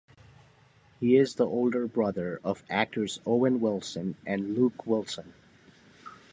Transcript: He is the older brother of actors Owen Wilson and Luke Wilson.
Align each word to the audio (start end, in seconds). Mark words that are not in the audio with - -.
He 0.99 1.15
is 1.15 1.35
the 1.35 1.45
older 1.45 1.85
brother 1.87 2.41
of 2.43 2.63
actors 2.71 3.19
Owen 3.23 3.59
Wilson 3.59 4.17
and 4.25 4.55
Luke 4.57 4.87
Wilson. 4.87 5.35